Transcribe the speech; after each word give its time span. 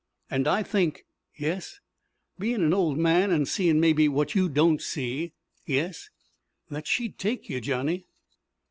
"And 0.31 0.47
I 0.47 0.63
think" 0.63 1.05
"Yes" 1.37 1.79
"Bein' 2.39 2.63
an 2.63 2.73
old 2.73 2.97
man, 2.97 3.29
an' 3.29 3.45
seein' 3.45 3.79
mebby 3.79 4.09
what 4.09 4.33
you 4.33 4.49
don't 4.49 4.81
see" 4.81 5.33
"Yes" 5.67 6.09
"That 6.71 6.87
she'd 6.87 7.19
take 7.19 7.49
you, 7.49 7.61
Johnny." 7.61 8.07